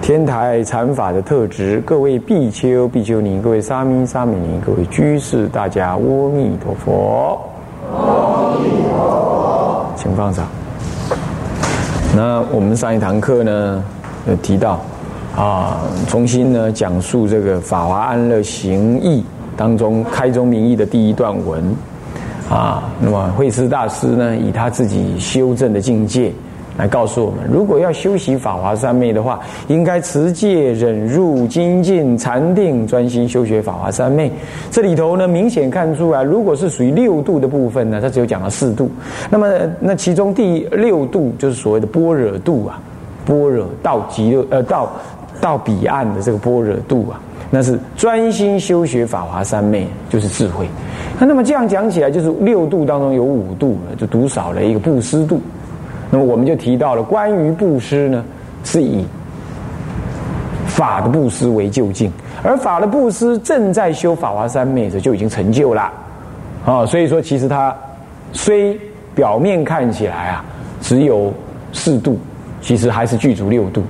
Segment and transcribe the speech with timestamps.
[0.00, 5.98] 天台禅法的特质，各位比丘、比丘尼，各位沙弥、沙弥尼，各位居士，大家阿
[6.30, 7.38] 弥陀佛。
[7.92, 10.46] 阿弥陀佛，请放上。
[12.16, 13.84] 那我们上一堂课呢，
[14.26, 14.80] 有提到
[15.36, 15.76] 啊，
[16.08, 19.20] 重新呢讲述这个《法华安乐行义》
[19.58, 21.62] 当中开宗明义的第一段文
[22.48, 22.84] 啊。
[22.98, 26.32] 那么慧思大师呢，以他自己修正的境界。
[26.78, 34.30] 来告诉我们，如果要修习法华三昧的话，应该持戒、忍辱、精进、禅定，专心修学法华三昧。
[34.70, 38.88] 这里头呢，明显看出来，如果是属于六度的部分呢，它只有讲了四度。
[39.28, 39.48] 那么，
[39.80, 42.80] 那其中第六度就是所谓的般若度啊，
[43.26, 44.88] 般若到极乐呃到
[45.40, 50.68] 到彼岸的这个般若度啊，那是专心修学法华三昧，就是智慧。
[51.18, 55.40] 那那么这样讲起来，就是六度当中有五度了，就独少了一个布施度。
[56.10, 58.24] 那么我们就提到了关于布施呢，
[58.64, 59.04] 是以
[60.66, 62.10] 法的布施为就近，
[62.42, 65.92] 而法的布施正在修法华三昧时就已经成就了，
[66.64, 67.76] 啊，所以说其实它
[68.32, 68.78] 虽
[69.14, 70.44] 表面看起来啊
[70.80, 71.32] 只有
[71.72, 72.18] 四度，
[72.60, 73.82] 其实还是具足六度。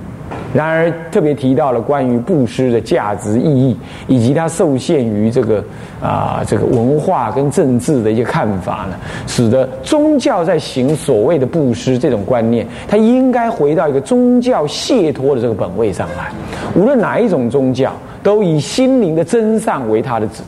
[0.51, 5.63] 然而，特别提到了关于布施的价值意义，以及它受限于这个
[6.01, 8.95] 啊这个文化跟政治的一些看法呢，
[9.27, 16.31] 使得宗教在行所谓的布施这种观念，它应该回到一个宗教解脱的这个本位上来。
[16.75, 20.41] 无论哪一种宗教，都以心灵的真善为它的旨，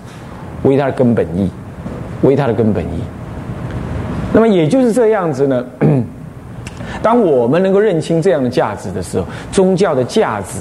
[0.63, 1.47] 为它的根本意，
[2.23, 3.01] 为它的根本意。
[4.33, 5.63] 那么也就是这样子呢。
[7.01, 10.59] 当我们能够认清这样的价值的时候，宗教的价值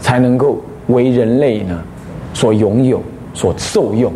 [0.00, 0.58] 才能够
[0.88, 1.82] 为人类呢
[2.32, 3.02] 所拥有、
[3.32, 4.12] 所受用。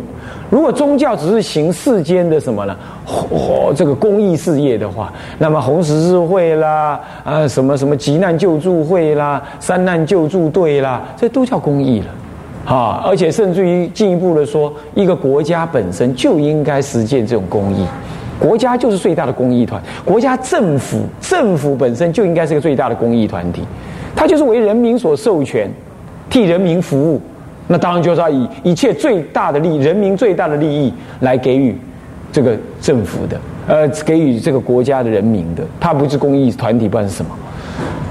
[0.49, 2.75] 如果宗教只是行世间的什么呢？
[3.05, 12.99] 哦，这个公益事业的话，那么红十字会啦，啊，什么什么急难救助会啦、三难救助队啦，这都叫公益了，啊！
[13.05, 17.85] 而且甚至于进一步的说，一个国家本身就应该实践这种公益。
[18.39, 23.61] 国家就是最大的公益团，国家政府政府本身就应该是个最大的公益团体，
[24.15, 25.69] 它就是为人民所授权，
[26.29, 27.21] 替人民服务，
[27.67, 31.77] 那当然就是要以一切最大的利人民最大的利益来给予
[32.31, 37.31] 这个政府的，呃，给予这个国家的人民的，它不是公益团体，不然是什么？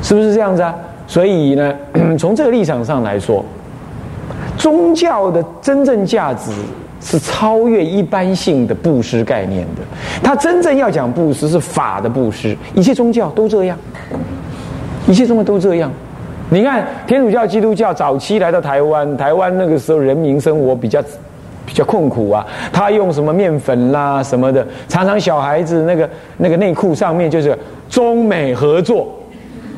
[0.02, 0.74] 是不是这样子啊？
[1.06, 1.74] 所以呢，
[2.18, 3.42] 从这个立场上来说，
[4.58, 6.50] 宗教的真正价值。
[7.00, 9.82] 是超越一般性的布施概念的，
[10.22, 13.78] 他真正要讲布施是法的布施，一切宗教都这样，
[15.06, 15.90] 一切宗教都这样。
[16.50, 21.02] 你看天主教、基督教早期来到台湾，台湾那个时候人民生活比较
[21.64, 26.08] 比较困苦啊，他用什么面粉啦什么的，常常小孩子那个
[26.38, 27.56] 那个内裤上面就是
[27.88, 29.14] 中美合作。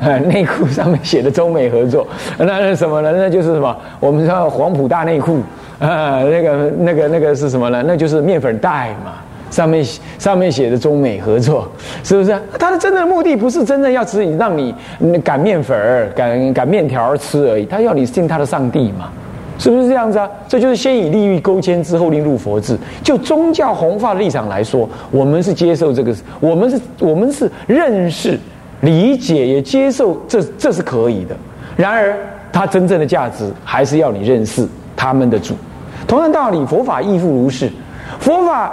[0.25, 2.07] 内裤上面写的中美合作，
[2.39, 3.13] 那是什么呢？
[3.15, 3.77] 那就是什么？
[3.99, 5.41] 我们说黄埔大内裤
[5.87, 7.83] 啊，那个、那个、那个是什么呢？
[7.87, 9.15] 那就是面粉袋嘛，
[9.49, 9.83] 上面
[10.19, 11.67] 上面写的中美合作，
[12.03, 12.39] 是不是？
[12.59, 14.73] 他的真正的目的不是真的要指引让你
[15.23, 19.09] 擀面粉儿、擀擀面条吃而已，他要你信他的上帝嘛，
[19.57, 20.29] 是不是这样子啊？
[20.47, 22.77] 这就是先以利益勾牵之后令入佛智。
[23.03, 28.39] 就宗教弘法的立场来说，我们是接受这个，我们是我们是认识。
[28.81, 31.35] 理解也接受，这这是可以的。
[31.75, 32.15] 然而，
[32.51, 35.53] 它真正的价值还是要你认识他们的主。
[36.11, 37.71] 同样道理，佛法亦复如是。
[38.19, 38.69] 佛法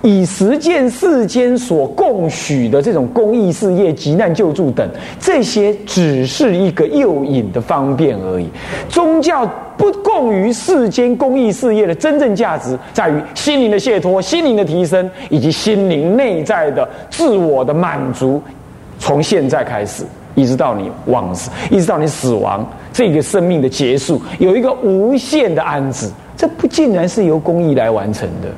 [0.00, 4.88] 以实践世间所供许的这种公益事业、急难救助等，
[5.18, 8.48] 这些只是一个诱引的方便而已。
[8.88, 9.46] 宗教
[9.76, 18.42] 不供于世间公益事业的真正价值，在于心灵的解脱、心灵的提升，以及心灵内在的自我的满足。
[18.98, 20.02] 从现在开始，
[20.34, 26.08] 一直到你往死，一直到你死亡，这个生命的结束，有一个无限的安置。
[26.40, 28.48] 这不竟然是由公益来完成的，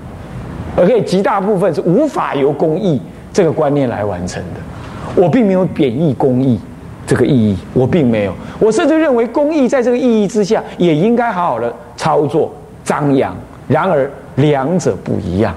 [0.76, 3.02] 而且极大部分是无法由公益
[3.32, 5.20] 这个观念来完成的。
[5.20, 6.61] 我并没有贬义公益
[7.05, 8.32] 这个意义，我并没有。
[8.61, 13.37] 我甚至认为公益在这个意义之下，也应该好好的操作张扬。
[13.67, 15.52] 然而两者不一样，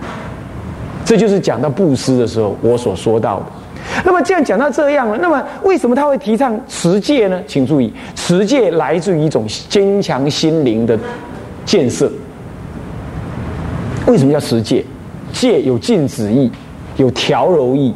[1.05, 3.45] 这就是讲到布施的时候我所说到的。
[4.03, 7.39] 那么既然讲到这样了，那么为什么他会提倡持戒呢？
[7.45, 10.97] 请注意，持戒来自于一种坚强心灵的
[11.65, 12.11] 建设。
[14.07, 14.85] 为什么叫持戒？
[15.33, 16.49] 戒有禁止意，
[16.95, 17.93] 有调柔意，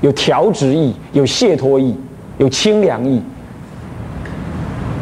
[0.00, 1.96] 有调直意，有解脱意，
[2.36, 3.22] 有清凉意。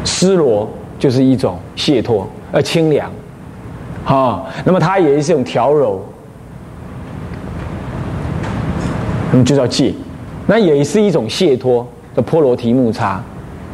[0.05, 0.69] 失罗
[0.99, 3.11] 就是一种解脱，呃，清凉。
[4.05, 6.01] 啊，那么它也是一种调柔，
[9.31, 9.93] 那么就叫戒。
[10.47, 13.23] 那也是一种解脱的波罗提木叉，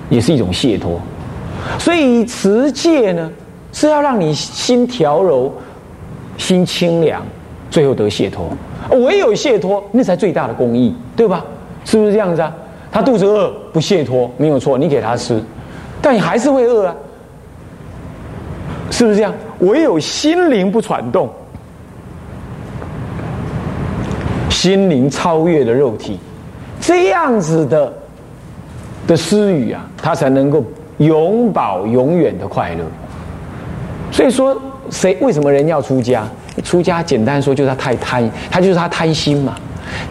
[0.09, 0.99] 也是一种解脱。
[1.79, 3.31] 所以持戒呢，
[3.71, 5.51] 是要让你心调柔。
[6.37, 7.19] 心清凉，
[7.71, 8.47] 最后得解脱。
[8.91, 11.43] 唯有解脱，那才最大的公益，对吧？
[11.83, 12.53] 是不是这样子啊？
[12.91, 15.41] 他肚子饿不解脱，没有错，你给他吃，
[15.99, 16.95] 但你还是会饿啊，
[18.91, 19.33] 是不是这样？
[19.61, 21.27] 唯有心灵不喘动，
[24.47, 26.19] 心灵超越了肉体，
[26.79, 27.91] 这样子的
[29.07, 30.63] 的私语啊，他才能够
[30.99, 32.83] 永保永远的快乐。
[34.17, 34.59] 所以说。
[34.89, 36.25] 谁为什么人要出家？
[36.63, 39.53] 出家简单说就是他太贪，他就是他贪心嘛。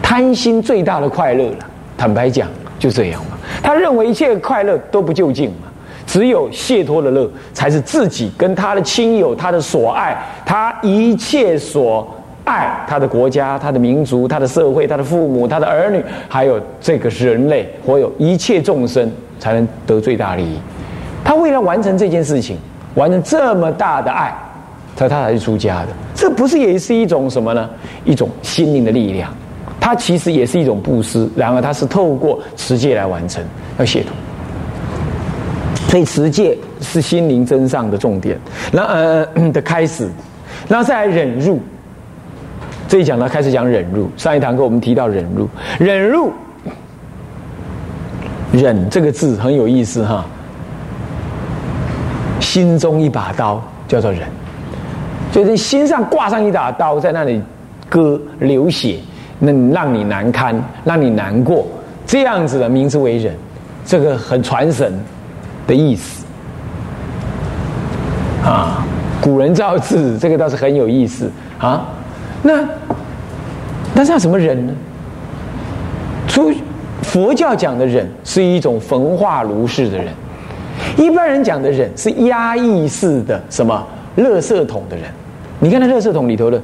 [0.03, 1.57] 贪心最大的快乐了，
[1.97, 3.35] 坦白讲就这样嘛。
[3.63, 5.67] 他认为一切快乐都不就近嘛，
[6.05, 10.15] 只有解脱的乐才是自己跟他的亲友、他的所爱、
[10.45, 12.07] 他一切所
[12.43, 20.59] 爱、他的国家、他的民族、他的社会、他的父母、他的儿女，还有这个人类，或有一切众生，才能得最大利益。
[21.23, 22.59] 他为了完成这件事情，
[22.97, 24.35] 完成这么大的爱。
[24.99, 27.69] 他他才是出家的，这不是也是一种什么呢？
[28.03, 29.31] 一种心灵的力量，
[29.79, 31.29] 它其实也是一种布施。
[31.35, 33.43] 然而，它是透过持戒来完成，
[33.77, 34.11] 要解脱。
[35.87, 38.39] 所以，持戒是心灵真上的重点。
[38.71, 40.09] 那呃 的开始，
[40.67, 41.61] 然后再来忍辱。
[42.87, 44.09] 这一讲呢，开始讲忍辱。
[44.17, 45.47] 上一堂课我们提到忍辱，
[45.77, 46.31] 忍辱，
[48.51, 50.25] 忍这个字很有意思哈。
[52.47, 54.21] 心中一把刀，叫做忍。
[55.33, 57.41] 就是心上挂上一把刀，在那里
[57.89, 58.99] 割流血，
[59.37, 60.55] 那让你难堪，
[60.85, 61.67] 让你难过，
[62.05, 63.35] 这样子的名字为忍，
[63.85, 64.97] 这个很传神
[65.67, 66.25] 的意思
[68.45, 68.85] 啊。
[69.21, 71.29] 古人造字，这个倒是很有意思
[71.59, 71.85] 啊。
[72.41, 72.53] 那
[73.93, 74.73] 那叫什么忍呢？
[76.29, 76.53] 出
[77.01, 80.07] 佛教讲的忍是一种焚化炉式的人，
[80.97, 83.87] 一般人讲的忍是压抑式的什么？
[84.17, 85.05] 垃圾桶的人，
[85.59, 86.59] 你看那垃圾桶里头的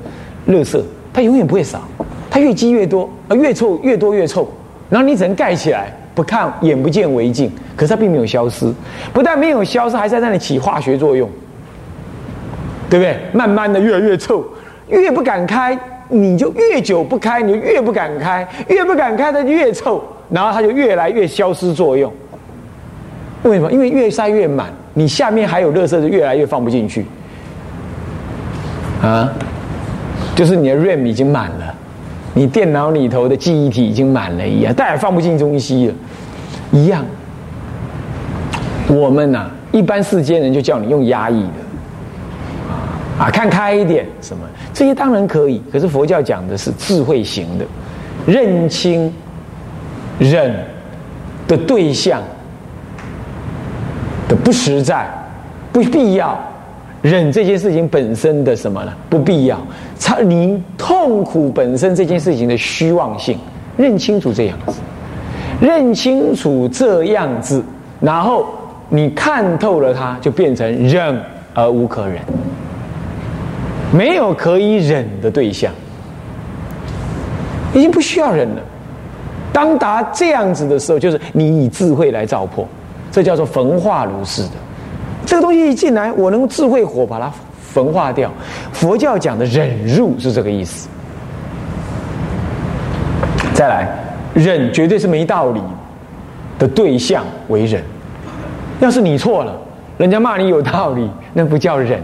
[0.47, 0.81] 垃圾，
[1.13, 1.79] 它永远不会少，
[2.27, 4.49] 它越积越多，啊，越臭越多越臭，
[4.89, 8.73] 然后你只能盖起来，不看眼不见为净，可是它并没有消失，
[9.13, 11.29] 不但没有消失，还在那里起化学作用，
[12.89, 13.15] 对不对？
[13.31, 14.43] 慢慢的越来越臭，
[14.89, 15.77] 越不敢开，
[16.09, 22.11] 你就越久不开，你就越不敢开，越不敢开它就越臭，然后它就越来越消失作用。
[23.43, 23.71] 为什么？
[23.71, 27.05] 因为越塞越满，你下面还有垃圾，就越来越放不进去。
[29.01, 29.29] 啊，
[30.35, 31.75] 就是你的 RAM 已经满了，
[32.33, 35.93] 你电脑里头的记忆体已经满了一样，再也放不进东西了，
[36.71, 37.03] 一样。
[38.87, 44.43] 我们呐，一般世间人就叫你用压抑的，啊，看开一点，什么
[44.73, 47.65] 这些当然可以，可是佛教讲的是智慧型的，
[48.25, 49.11] 认清
[50.17, 50.55] 忍
[51.45, 52.21] 的对象
[54.35, 55.07] 不实在、
[55.71, 56.37] 不必要。
[57.01, 58.93] 忍这件事情本身的什么呢？
[59.09, 59.59] 不必要。
[59.99, 63.37] 他你痛苦本身这件事情的虚妄性，
[63.75, 64.79] 认清楚这样子，
[65.59, 67.61] 认清楚这样子，
[67.99, 68.45] 然后
[68.87, 71.21] 你看透了它，就变成忍
[71.53, 72.19] 而无可忍，
[73.91, 75.73] 没有可以忍的对象，
[77.73, 78.61] 已经不需要忍了。
[79.51, 82.65] 当达这样子的时候，就是你以智慧来照破，
[83.13, 84.53] 这叫做焚化炉似的。
[85.23, 88.31] 这个东西一进来，我能用智慧火把它焚化掉。
[88.71, 90.89] 佛教讲的忍辱是这个意思。
[93.53, 93.87] 再来，
[94.33, 95.61] 忍绝对是没道理
[96.57, 97.83] 的对象为忍。
[98.79, 99.55] 要是你错了，
[99.99, 102.01] 人家骂你有道理，那不叫忍，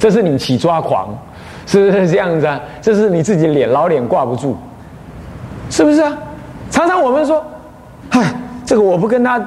[0.00, 1.16] 这是你起抓狂，
[1.64, 2.60] 是不是这样子啊？
[2.82, 4.56] 这是你自己脸老脸挂不住，
[5.70, 6.12] 是不是啊？
[6.72, 7.40] 常常我们说，
[8.10, 8.34] 嗨，
[8.66, 9.40] 这个我不跟他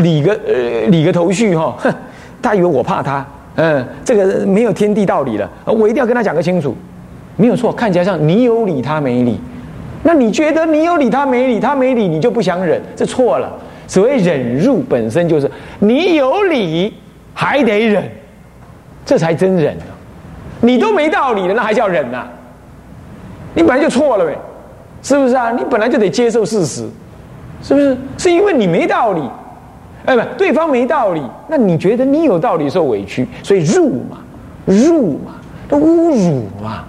[0.00, 1.94] 理个呃理个头绪哈，哼。
[2.42, 3.26] 他以为我怕他，
[3.56, 6.76] 嗯，这个没有天地道理了，我一定要跟他讲个清楚，
[7.36, 9.40] 没有错，看起来像你有理，他没理，
[10.04, 13.52] 那你觉得你有理，他没理，他没理，你就不想忍，这错了。
[13.88, 15.50] 所谓忍辱本身就是
[15.80, 16.94] 你有理
[17.34, 18.04] 还得忍，
[19.04, 19.76] 这才真忍
[20.60, 22.26] 你都没道理了，那还叫忍呐？
[23.54, 24.36] 你本来就错了呗，
[25.02, 25.50] 是不是啊？
[25.50, 26.86] 你本来就得接受事实，
[27.62, 27.96] 是不是？
[28.18, 29.22] 是因为你没道理，
[30.04, 34.18] 哎，不，对方没道理，那你觉得你有道理受委屈，所以辱嘛，
[34.64, 35.34] 辱嘛，
[35.68, 36.84] 都侮辱嘛，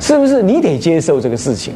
[0.00, 0.42] 是不是？
[0.42, 1.74] 你得接受这个事情。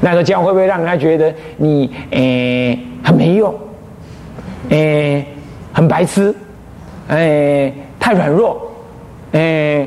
[0.00, 3.54] 那说这样会不会让人家觉得你诶很没用，
[4.70, 5.24] 诶
[5.72, 6.34] 很白痴，
[7.08, 8.70] 诶太软弱，
[9.32, 9.86] 诶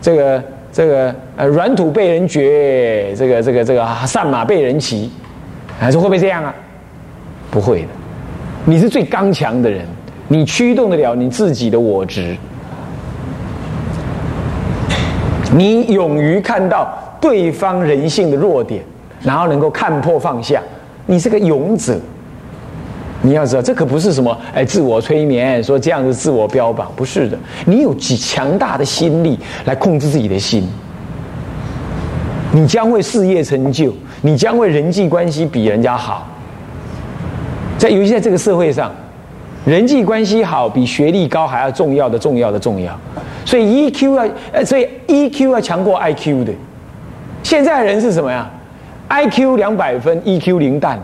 [0.00, 5.10] 这个这个呃软土被人掘，这个这个这个善马被人骑，
[5.78, 6.54] 还是会不会这样啊？
[7.52, 7.88] 不会的，
[8.64, 9.86] 你是最刚强的人，
[10.26, 12.34] 你驱动得了你自己的我执，
[15.54, 18.82] 你勇于看到对方人性的弱点。
[19.24, 20.60] 然后能够看破放下，
[21.06, 21.96] 你是个勇者。
[23.20, 27.38] 你要知道，这可不是什么哎自我催眠，说这样子自我标榜，不是的。
[27.64, 30.68] 你有极强大的心力来控制自己的心，
[32.52, 36.26] 你将会事业成就，你将会人际关系比人家好。
[37.82, 38.92] 在尤其在这个社会上，
[39.64, 42.96] 人际关系好比学历高还要重要的重要的重要。
[43.44, 46.52] 所以 EQ 要呃，所以 EQ 要强过 IQ 的。
[47.42, 48.48] 现在人是什么呀
[49.08, 50.96] ？I Q 两百分，E Q 零蛋，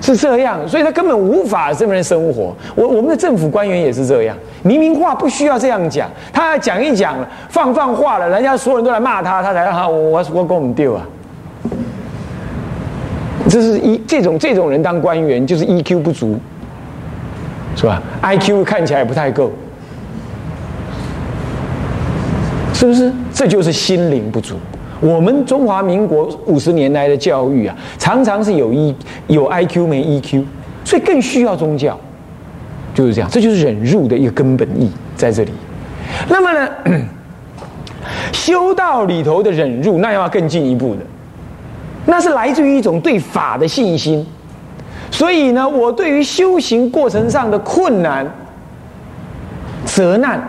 [0.00, 2.54] 是这样，所以他根本无法这么生活。
[2.76, 7.16] 我我们的政府官员也是这样，明明话不需要这样讲，他讲一讲，
[7.48, 11.02] 放放话了，人家所有人都来骂他，他才让他我我我跟我们丢啊。
[13.48, 16.38] 这是一这种这种人当官员就是 E Q 不足，
[17.76, 19.52] 是吧？I Q 看起来不太够，
[22.74, 23.12] 是不是？
[23.32, 24.56] 这就是心灵不足。
[25.00, 28.94] 我们中华民国五十年来的教育啊，常常是有 E
[29.26, 30.42] 有 IQ 没 EQ，
[30.84, 31.98] 所以更需要宗教，
[32.94, 35.52] 就是这样，这就是忍辱的一个根本意在这里。
[36.28, 36.68] 那么呢，
[38.32, 41.00] 修道里头的忍辱，那要更进一步的，
[42.06, 44.26] 那是来自于一种对法的信心。
[45.10, 48.26] 所以呢，我对于修行过程上的困难、
[49.84, 50.40] 责难，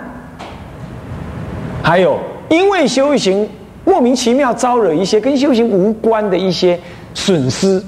[1.83, 2.17] 还有
[2.49, 3.49] 因为修行。
[3.85, 6.77] 莫名其妙招惹一些跟修行无关的一些
[7.13, 7.81] 损失，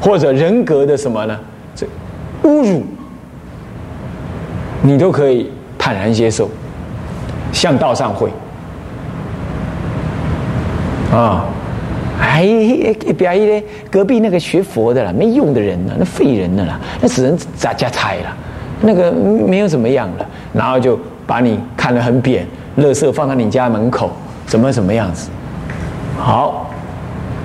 [0.00, 1.36] 或者人格的什么呢？
[1.74, 1.84] 这
[2.44, 2.84] 侮辱，
[4.80, 6.48] 你都可以坦然接受，
[7.50, 8.30] 向道上会
[11.12, 11.44] 啊！
[12.20, 13.62] 哎，表一呢？
[13.90, 18.36] 隔壁那个学佛的啦，没用的人呢，那废人的啦，那只能在家踩了，
[18.82, 22.46] 那个没有怎么样了，然后就把你看得很扁，
[22.78, 24.10] 垃圾放在你家门口。
[24.46, 25.30] 怎么怎么样子？
[26.18, 26.68] 好，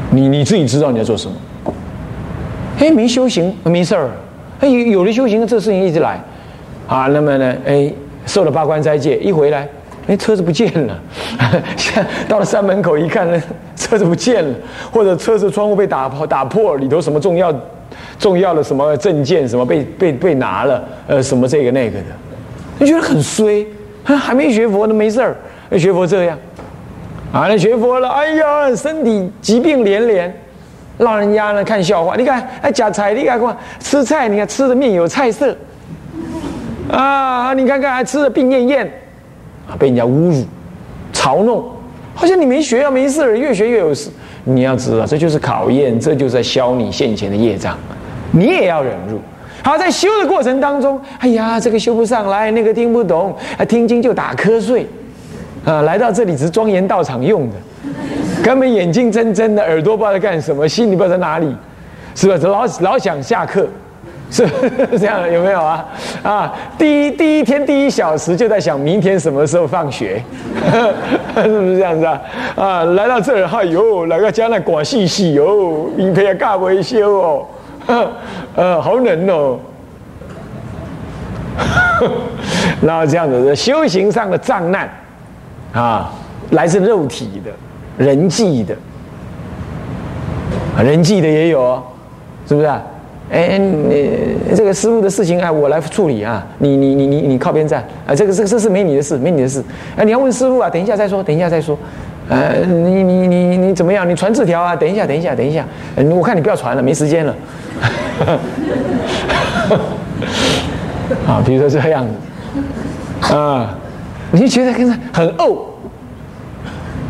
[0.10, 1.36] 你你自己知道你要做什么。
[2.80, 4.10] 哎，没修行没事儿，
[4.60, 6.20] 哎有有了修行，这事情一直来
[6.88, 7.06] 啊。
[7.08, 7.94] 那么呢，哎
[8.26, 9.68] 受了八关斋戒，一回来，
[10.08, 11.00] 哎车子不见了。
[11.78, 13.42] 现到了山门口一看呢，
[13.76, 14.56] 车子不见了，
[14.92, 17.54] 或者车子窗户被打破，打破里头什么重要
[18.20, 22.06] 重要的什么证件什么被被被拿了，呃什么这个那个的，
[22.80, 23.66] 你觉得很衰。
[24.06, 25.36] 还没学佛都没事儿，
[25.80, 26.38] 学佛这样。
[27.34, 30.32] 啊，那学佛了，哎呀，身体疾病连连，
[31.00, 32.16] 让人家呢看笑话。
[32.16, 35.58] 你看，哎，夹菜，你看看吃菜，你看吃的面有菜色，
[36.92, 38.88] 啊，你看看还吃的病恹恹，
[39.70, 40.44] 啊，被人家侮辱、
[41.14, 41.64] 嘲弄，
[42.14, 44.10] 好像你没学啊，没事，越学越有事。
[44.44, 47.78] 你要知道，这就是考验，这就是在消你现前的业障，
[48.32, 49.20] 你也要忍住。
[49.64, 54.86] 好，在修的过程当中，哎呀，这个修不上来，那个听不懂，啊，听经就打瞌睡。
[55.66, 57.56] 啊，来到这里只是庄严道场用的，
[58.44, 61.56] 根本眼睛睁睁的，耳朵不知道在干什么，心里不知道在哪里，
[62.14, 62.38] 是吧？
[62.48, 63.68] 老老想下课，
[64.32, 64.46] 是
[64.98, 65.86] 这样有没有啊？
[66.24, 70.22] 啊，第一第一天第一小时就在想明天什么时候放学，
[71.38, 72.20] 是不是这样子啊？
[72.56, 77.46] 啊，来到这儿，哎呦，来个家那广细细哟，你培养干维修哦，
[78.56, 79.60] 呃，好冷哦，
[82.82, 84.90] 然后这样子的修行上的障难。
[85.72, 86.12] 啊，
[86.52, 87.52] 来自肉体的、
[87.98, 88.76] 人际的，
[90.84, 91.82] 人际的也有，
[92.48, 92.68] 是不是？
[92.68, 92.82] 啊
[93.32, 99.64] 哎，你这个师傅的事情啊，我来处理啊，你你你你你靠边站啊，这个这个这是没你的事，没你的事。
[99.98, 101.78] 哎，你要问师傅啊，等一下再说，等一下再说。
[102.30, 104.08] 呃，你你你你怎么样？
[104.10, 104.76] 你传字条啊？
[104.76, 105.66] 等一下，等一下，等一下。
[106.16, 107.36] 我看你不要传了，没时间了。
[111.28, 113.78] 啊，比如说这样子，啊。
[114.32, 115.56] 你就觉得跟他很怄，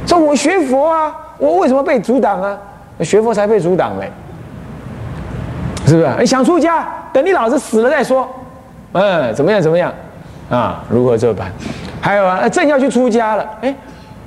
[0.06, 2.56] 说我学佛啊，我为什么被阻挡啊？
[3.00, 4.12] 学佛才被阻挡嘞，
[5.86, 6.10] 是不是？
[6.20, 8.28] 你想出家，等你老子死了再说，
[8.94, 9.94] 嗯，怎么样怎么样
[10.50, 10.84] 啊？
[10.90, 11.52] 如何这般？
[12.02, 13.74] 还有啊，正要去出家了，哎，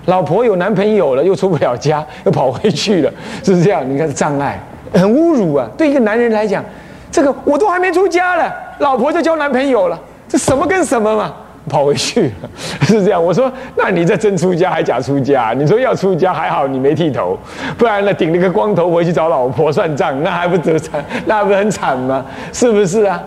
[0.07, 3.12] 老婆有男朋友了，又出不了家， 又跑回去了，
[3.43, 3.83] 是这样？
[3.88, 4.61] 你看障碍，
[4.93, 5.69] 很侮辱啊！
[5.77, 6.65] 对一个男人来讲，
[7.11, 9.99] 这个我都还没出家了，老婆就交男朋友了，
[10.29, 11.35] 这什么跟什么嘛？
[11.69, 12.33] 跑回去，
[12.81, 13.23] 是这样。
[13.23, 15.53] 我说，那你这真出家还假出家？
[15.55, 17.39] 你说要出家还好，你没剃头，
[17.77, 21.05] 不然呢，顶了个光头回去找老婆算账，那还不得惨？
[21.27, 22.25] 那不很惨吗？
[22.53, 23.23] 是不是啊？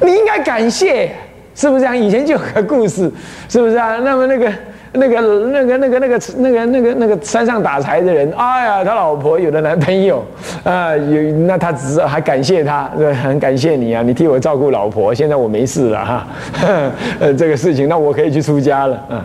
[0.00, 1.10] 你应该感谢，
[1.54, 1.96] 是不是这样？
[1.96, 3.12] 以前就有个故事，
[3.48, 3.98] 是不是啊？
[3.98, 4.50] 那么那个。
[4.92, 10.24] 那个、那个、那个、那个、那个、那个、那个山上打柴的人，哎呀，他老婆有了男朋友，
[10.64, 12.90] 啊，有那他只是还感谢他，
[13.22, 16.26] 很感谢你啊，你替我照顾老婆，现在我没事了哈，
[17.20, 19.22] 呃，这个事情，那我可以去出家了，嗯，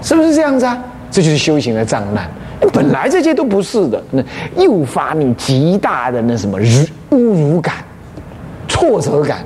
[0.00, 0.78] 是不是这样子啊？
[1.10, 2.28] 这就是修行的障碍，
[2.72, 4.22] 本来这些都不是的，那
[4.62, 7.74] 诱发你极大的那什么侮辱感、
[8.68, 9.38] 挫折感。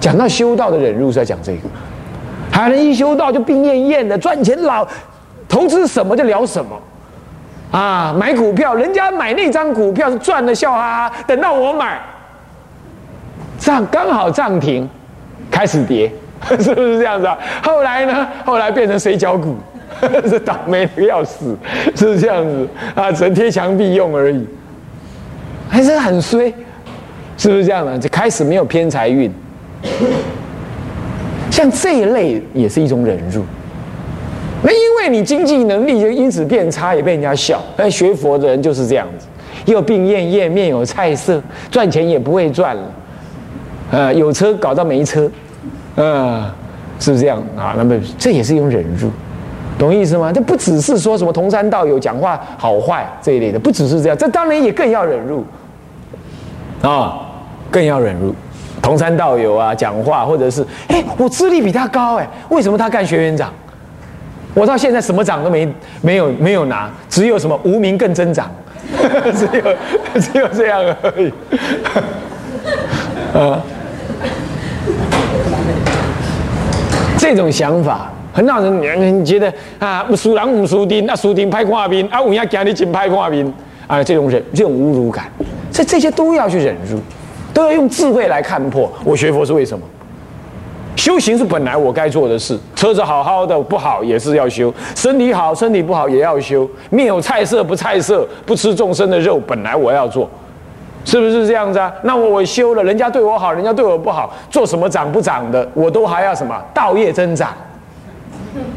[0.00, 1.58] 讲到修道的忍辱是要讲这个。
[2.62, 4.86] 反正一修道就病恹恹的赚钱老，
[5.48, 6.80] 投资什么就聊什么，
[7.76, 12.00] 啊，买股票，人家买那张股票是赚的笑哈哈，等到我买，
[13.58, 14.88] 涨刚好涨停，
[15.50, 16.08] 开始跌，
[16.60, 17.36] 是不是这样子啊？
[17.64, 18.28] 后来呢？
[18.44, 19.56] 后来变成水饺股，
[20.30, 21.56] 是倒霉的要死，
[21.96, 23.10] 是不是这样子啊？
[23.10, 24.46] 只能贴墙壁用而已，
[25.68, 26.54] 还是很衰，
[27.36, 27.98] 是不是这样的？
[27.98, 29.34] 就开始没有偏财运。
[31.52, 33.44] 像这一类也是一种忍辱，
[34.62, 37.60] 那因为你经济能力就因此变差，也被人家笑。
[37.76, 39.26] 那学佛的人就是这样子，
[39.66, 41.40] 又病恹恹，面有菜色，
[41.70, 42.82] 赚钱也不会赚了，
[43.90, 45.30] 呃，有车搞到没车，
[45.96, 46.42] 嗯，
[46.98, 47.74] 是不是这样啊？
[47.76, 49.10] 那么这也是一种忍辱，
[49.78, 50.32] 懂意思吗？
[50.32, 55.44] 这不只是说什么同山道友讲话好坏这一类的，不只是这样，这当然也更要忍辱
[56.80, 57.20] 啊，
[57.70, 58.34] 更要忍辱。
[58.80, 63.52] 同山道友啊，讲话或者是，哎，我资历比他高，哎，为什么他干学员长？
[64.54, 65.66] 我到现在什么长都没
[66.00, 68.50] 没有没有拿，只有什么无名更增长，
[69.34, 71.32] 只有只有这样而已。
[73.38, 73.62] 啊，
[77.16, 83.50] 这种想法很让人你觉得啊，输人不输丁，那输丁拍看面，啊有影惊你真拍看面，
[83.86, 85.24] 啊这种忍这种侮辱感，
[85.70, 87.00] 这这些都要去忍住。
[87.52, 88.90] 都要用智慧来看破。
[89.04, 89.84] 我学佛是为什么？
[90.94, 92.58] 修行是本来我该做的事。
[92.76, 96.68] 车子好好的不好也是要修，身体好身体不好也要修。
[96.90, 100.28] 面有菜色不菜色，不吃众生的肉，本来我要做，
[101.04, 101.92] 是不是这样子啊？
[102.02, 107.52] 那我我修了，人家对我好，人家对我不好，做什么长不长的，我都还要什么道业增长，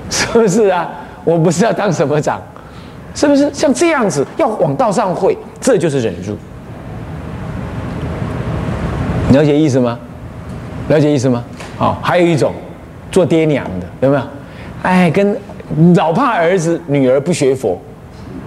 [0.09, 0.89] 是不是啊？
[1.25, 2.41] 我不是要当什么长，
[3.13, 3.51] 是不是？
[3.53, 6.35] 像这样子要往道上会，这就是忍辱。
[9.31, 9.97] 了解意思吗？
[10.87, 11.43] 了解意思吗？
[11.77, 12.53] 好，还有一种
[13.11, 14.21] 做爹娘的有没有？
[14.83, 15.35] 哎，跟
[15.95, 17.79] 老怕儿子女儿不学佛，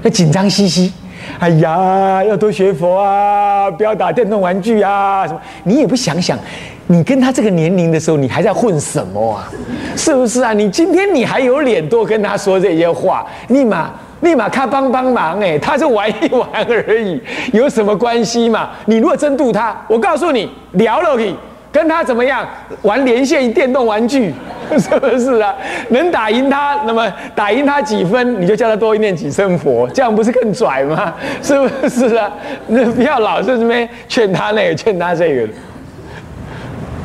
[0.02, 0.92] 那紧张兮兮。
[1.40, 5.40] 哎呀，要多学佛啊，不要打电动玩具啊，什么？
[5.64, 6.38] 你也不想想，
[6.86, 9.50] 你跟他这个年龄的时候，你还在混什么啊？
[9.96, 10.52] 是不是啊？
[10.52, 13.26] 你今天你还有脸多跟他说这些话？
[13.48, 13.90] 立马。
[14.20, 17.20] 立马他帮帮忙哎，他就玩一玩而已，
[17.52, 18.70] 有什么关系嘛？
[18.86, 21.36] 你如果真渡他，我告诉你，聊了你
[21.70, 22.46] 跟他怎么样
[22.82, 24.32] 玩连线电动玩具，
[24.78, 25.54] 是不是啊？
[25.90, 31.14] 能打赢他，那么打赢他几分，你就叫他多念几声佛，这样不是更拽吗？
[31.42, 32.30] 是不是啊？
[32.66, 35.48] 那不要老是这边劝他那个，劝他这个，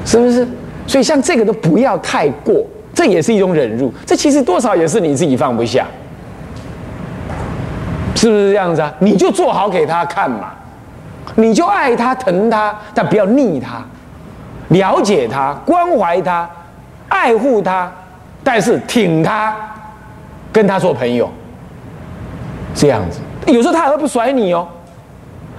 [0.05, 0.47] 是不是？
[0.87, 5.85] 所以像这个都不要太过，这也是一种忍辱，这其实多少也是你自己放不下。
[8.15, 8.93] 是不是这样子啊？
[8.99, 10.51] 你就做好给他看嘛，
[11.35, 13.81] 你就爱他疼他，但不要逆他，
[14.69, 16.49] 了解他，关怀他，
[17.09, 17.91] 爱护他，
[18.43, 19.55] 但是挺他，
[20.51, 21.29] 跟他做朋友，
[22.75, 23.19] 这样子。
[23.47, 24.67] 有时候他还会不甩你哦。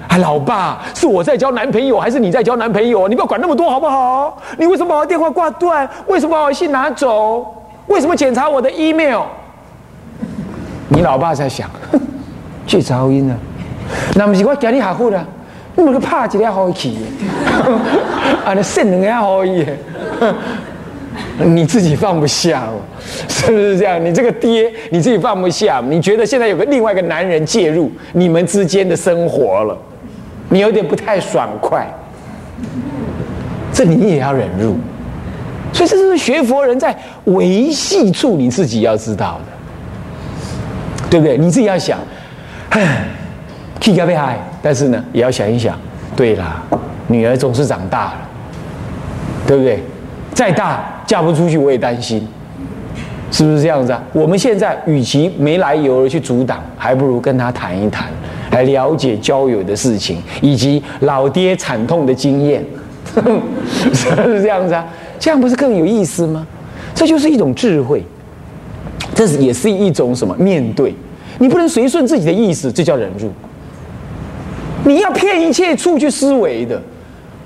[0.09, 3.09] 啊，老爸，是我在交男朋友，还是你在交男朋友？
[3.09, 4.39] 你不要管那么多好不好？
[4.59, 5.89] 你为什么把我电话挂断？
[6.07, 7.45] 为什么把我信拿走？
[7.87, 9.23] 为什么检查我的 email？
[10.89, 11.69] 你老爸在想。
[12.67, 13.37] 去噪音啊！
[14.15, 15.23] 那不是我叫你下苦啦，
[15.77, 16.97] 你咪去拍一个好气，
[18.45, 19.65] 啊，你剩两个好意，
[21.39, 22.81] 你自己放不下哦，
[23.29, 24.03] 是不是这样？
[24.03, 29.77] 你这个爹，你自己放不下，你觉得现在有个另外一个男人介入你们之间的生活了，
[30.49, 31.87] 你有点不太爽快，
[33.71, 34.77] 这你也要忍入，
[35.75, 41.37] 所以这是学佛人在维系处你自己要知道的，对不对？
[41.37, 41.99] 你自己要想。
[43.81, 45.79] 气个被害，但是呢，也要想一想。
[46.17, 46.63] 对啦，
[47.09, 48.15] 女儿总是长大了，
[49.47, 49.83] 对不对？
[50.33, 52.27] 再大嫁不出去，我也担心，
[53.31, 54.03] 是不是这样子啊？
[54.13, 58.07] 我们现在与其没来由的去阻挡，还不如跟他谈一谈。
[58.51, 62.65] 来了解交友的事情，以及老爹惨痛的经验，
[63.93, 64.85] 是这样子啊？
[65.19, 66.47] 这样不是更有意思吗？
[66.95, 68.05] 这就是一种智慧，
[69.13, 70.37] 这是也是一种什么？
[70.37, 70.95] 面对，
[71.39, 73.31] 你不能随顺自己的意思，这叫忍辱。
[74.85, 76.81] 你要骗一切处去思维的，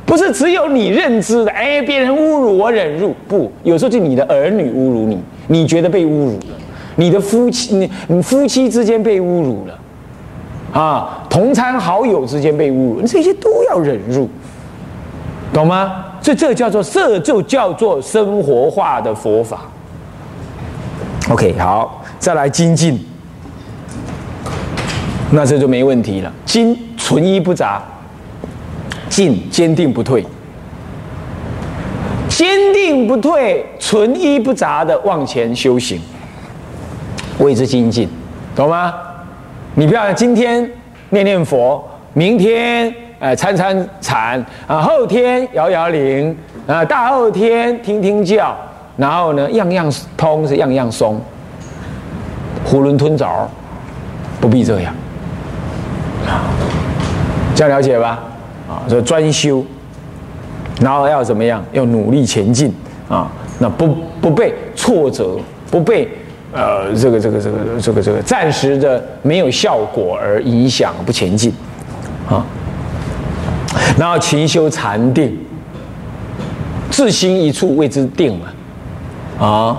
[0.05, 1.51] 不是只有你认知的。
[1.53, 6.57] 哎，别人侮辱我忍辱，不，有时候就你的儿女侮辱你，你觉得被侮辱了；
[6.97, 14.29] 你的夫妻，你你夫妻之间被侮辱了，啊，同餐好友之间被侮辱，这些都要忍辱，
[15.53, 16.05] 懂吗？
[16.21, 19.61] 所以这叫做这就叫做生活化的佛法。
[21.31, 22.99] OK，好，再来精进，
[25.31, 26.33] 那这就没问题了。
[26.45, 27.83] 精纯一不杂，
[29.09, 30.25] 进坚定不退，
[32.29, 36.01] 坚定不退，纯一不杂的往前修行，
[37.39, 38.09] 谓之精进，
[38.57, 38.95] 懂吗？
[39.75, 40.69] 你不要今天
[41.11, 41.83] 念念佛，
[42.15, 42.93] 明天。
[43.21, 46.37] 哎，参参禅啊，后天摇摇铃
[46.69, 48.57] 啊，大后天听听教，
[48.97, 51.21] 然后呢，样样通是样样松，
[52.65, 53.51] 囫囵吞枣，
[54.41, 54.95] 不必这样，
[57.55, 58.21] 这样了解吧？
[58.69, 59.65] 啊，说专修，
[60.81, 61.65] 然后要怎么样？
[61.73, 62.73] 要努力前进
[63.09, 65.37] 啊，那不不被挫折，
[65.71, 66.09] 不被
[66.53, 71.53] 呃这个这个这个这个这个暂时的没有效果而影响不前进
[72.29, 72.45] 啊。
[73.99, 75.37] 然后勤修禅定，
[76.91, 79.77] 自心一处谓之定嘛，啊，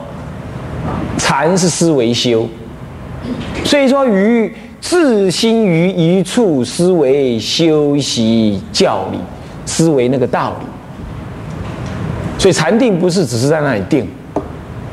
[1.17, 2.47] 禅是思维修，
[3.63, 9.19] 所以说于自心于一处思维修习教理，
[9.65, 10.65] 思维那个道理。
[12.37, 14.07] 所以禅定不是只是在那里定，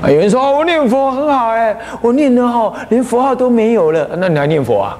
[0.02, 4.98] 啊，有人说，我念佛很好哎，我念的好，连佛号都没有了，那你还念佛啊？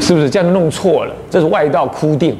[0.00, 1.14] 是不是这样弄错了？
[1.28, 2.34] 这是外道枯定。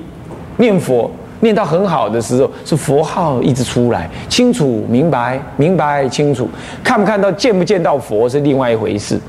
[0.56, 6.48] 念佛念到很好的时候，是佛号一直出来，清楚明白，明白清楚，
[6.82, 9.20] 看不看到见不见到佛是另外一回事，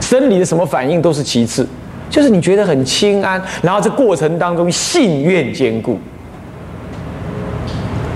[0.00, 1.66] 生理的什么反应都是其次，
[2.08, 5.98] 就是你觉得很清安，然后这过程当中信愿坚固，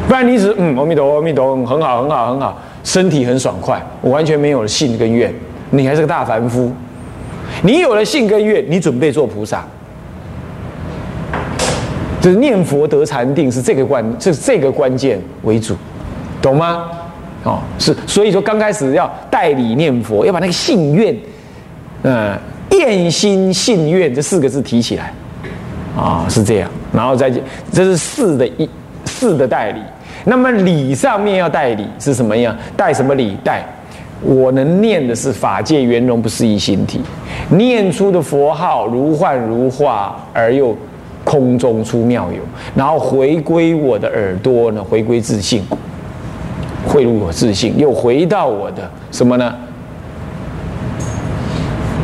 [0.07, 5.33] 不然你只嗯阿弥陀阿弥陀很好很好很好，身体很爽快，我完全没有了信跟愿，
[5.71, 6.73] 你还是个大凡夫，
[7.63, 9.65] 你有了信跟愿，你准备做菩萨。
[12.21, 15.75] 就是念佛得禅定是这个关，是这个关键为主，
[16.43, 16.85] 懂吗？
[17.45, 21.17] 哦，是，所以说刚开始要代理念佛，要把那个信愿，
[22.03, 22.39] 嗯，
[22.73, 25.13] 愿心信愿这四个字提起来，
[25.97, 27.31] 啊，是这样，然后再
[27.73, 28.69] 这是四的一
[29.05, 29.81] 四的代理，
[30.25, 32.57] 那么理上面要代理是什么样？
[32.77, 33.37] 带什么理？
[33.45, 33.65] 带
[34.23, 37.01] 我能念的是法界圆融不思议心体，
[37.49, 40.77] 念出的佛号如幻如化而又。
[41.23, 42.39] 空中出妙有，
[42.75, 44.83] 然后回归我的耳朵呢？
[44.83, 45.63] 回归自信，
[46.89, 49.55] 汇入我自信，又回到我的什么呢？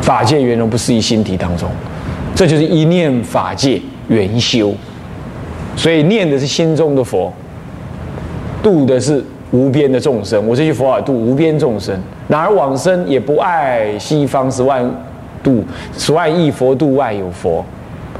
[0.07, 1.69] 法界圆融不思议心体当中，
[2.33, 4.73] 这就是一念法界圆修。
[5.75, 7.29] 所以念的是心中的佛，
[8.63, 10.47] 度的是无边的众生。
[10.47, 11.93] 我这句佛法度无边众生，
[12.29, 14.89] 然而往生也不爱西方十万
[15.43, 15.61] 度
[15.97, 17.61] 十万亿佛度外有佛。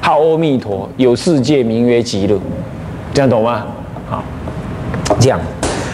[0.01, 2.37] 好，阿弥陀有世界名曰极乐，
[3.13, 3.65] 这样懂吗？
[4.09, 4.21] 好，
[5.21, 5.39] 这样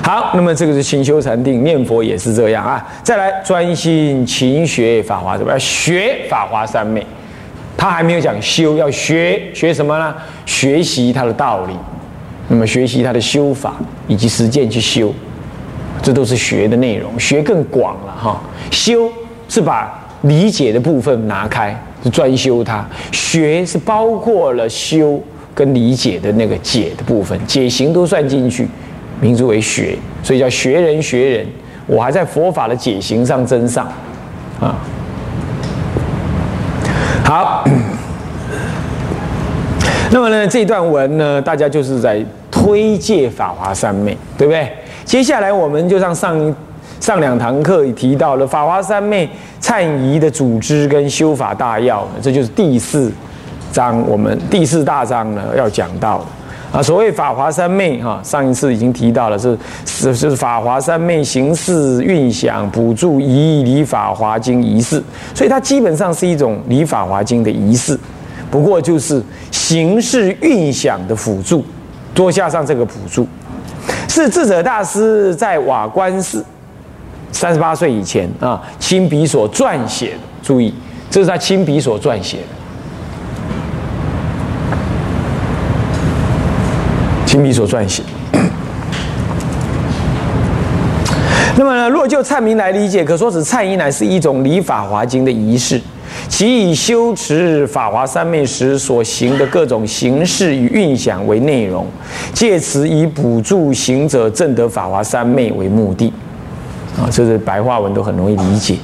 [0.04, 0.32] 好。
[0.36, 2.86] 那么这个是勤修禅定，念佛也是这样啊。
[3.02, 7.04] 再来专心勤学法华，怎么样学法华三昧？
[7.76, 10.14] 他还没有讲修，要学学什么呢？
[10.46, 11.74] 学习他的道理，
[12.50, 13.74] 那么学习他的修法
[14.08, 15.12] 以及实践去修，
[16.02, 17.20] 这都是学的内容。
[17.20, 19.12] 学更广了哈，修
[19.48, 21.76] 是把理解的部分拿开。
[22.04, 25.18] 是专修它，学是包括了修
[25.56, 28.68] 跟理解的那个解的部分，解行都算进去，
[29.24, 31.48] 名字为学，所以叫学人学人。
[31.88, 33.88] 我还在佛法的解行上增上，
[34.60, 34.76] 啊，
[37.24, 37.64] 好。
[40.12, 44.70] 那么呢，这段文呢，大家就是在推介法华三昧，对不对？
[45.06, 46.54] 接下来我们就像上。
[47.00, 49.30] 上两堂课也提到了法华三昧
[49.62, 53.12] 忏仪的组织跟修法大要，这就是第四
[53.74, 56.26] 章，我们第四大章呢要讲到
[56.74, 56.84] 啊。
[56.84, 65.02] 所谓法华三昧哈，上一次已经提到了，是是是法华三昧形式运想补助仪礼法华经仪式，
[65.34, 67.98] 所以它基本上是一种礼法华经的仪式，
[68.52, 71.64] 不过就是形式运想的辅助，
[72.14, 73.26] 多加上这个辅助，
[74.10, 76.44] 是智者大师在瓦官寺。
[77.32, 80.72] 三十八岁以前啊，亲笔所撰写的，注意，
[81.10, 82.44] 这是他亲笔所撰写的。
[87.34, 88.04] 亲笔所撰写。
[91.58, 95.82] 那么，若就忏名来理解，可说此忏仪乃是一种礼法华经的仪式，
[96.30, 101.88] 其以修持法华三昧时所行的各种形式与运想为内容，
[102.34, 106.14] 借此以补助行者证得法华三昧为目的。
[106.96, 108.76] 啊，这是白话文都很容易理解。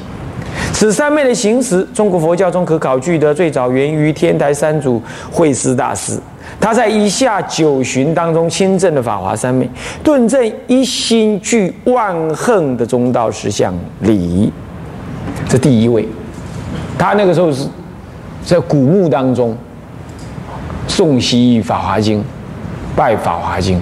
[0.73, 4.99] 此三昧的行持，中国佛教中可考据的最早源于天台三祖
[5.31, 6.19] 慧思大师。
[6.61, 9.67] 他在以下九旬当中亲证的法华三昧，
[10.03, 14.51] 顿证一心具万恒的中道实相理，
[15.47, 16.07] 这第一位。
[16.97, 17.65] 他那个时候是
[18.43, 19.55] 在古墓当中
[20.87, 22.23] 诵习法华经，
[22.95, 23.81] 拜法华经。